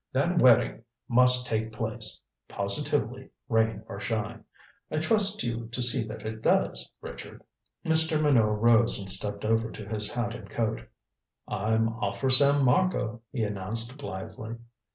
[0.13, 4.43] That wedding must take place positively, rain or shine.
[4.89, 7.43] I trust you to see that it does, Richard."
[7.85, 8.19] Mr.
[8.19, 10.81] Minot rose and stepped over to his hat and coat.
[11.47, 14.55] "I'm off for San Marco," he announced blithely.